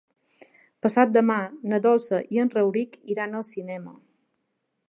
Demà 0.85 0.85
passat 0.85 1.19
na 1.73 1.81
Dolça 1.85 2.23
i 2.37 2.43
en 2.45 2.51
Rauric 2.57 2.99
iran 3.17 3.41
al 3.43 3.49
cinema. 3.55 3.99